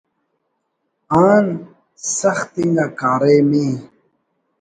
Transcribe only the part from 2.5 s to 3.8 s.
انگا کاریم ءِ